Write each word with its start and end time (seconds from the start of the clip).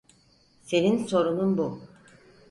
Senin 0.63 1.05
sorunun 1.07 1.57
bu. 1.57 1.81